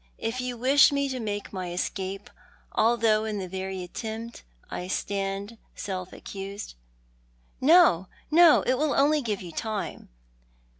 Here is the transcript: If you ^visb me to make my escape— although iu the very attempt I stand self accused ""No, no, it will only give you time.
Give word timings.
If 0.17 0.41
you 0.41 0.57
^visb 0.57 0.91
me 0.93 1.09
to 1.09 1.19
make 1.19 1.53
my 1.53 1.71
escape— 1.71 2.31
although 2.71 3.23
iu 3.25 3.37
the 3.37 3.47
very 3.47 3.83
attempt 3.83 4.41
I 4.71 4.87
stand 4.87 5.59
self 5.75 6.11
accused 6.11 6.73
""No, 7.61 8.07
no, 8.31 8.63
it 8.63 8.79
will 8.79 8.95
only 8.95 9.21
give 9.21 9.43
you 9.43 9.51
time. 9.51 10.09